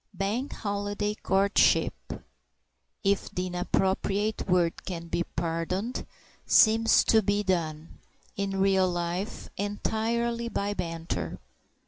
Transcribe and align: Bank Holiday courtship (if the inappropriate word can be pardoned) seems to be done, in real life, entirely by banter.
Bank 0.15 0.51
Holiday 0.53 1.13
courtship 1.13 1.93
(if 3.03 3.29
the 3.29 3.45
inappropriate 3.45 4.49
word 4.49 4.83
can 4.83 5.07
be 5.09 5.21
pardoned) 5.23 6.07
seems 6.43 7.03
to 7.03 7.21
be 7.21 7.43
done, 7.43 7.99
in 8.35 8.59
real 8.59 8.89
life, 8.89 9.49
entirely 9.57 10.49
by 10.49 10.73
banter. 10.73 11.39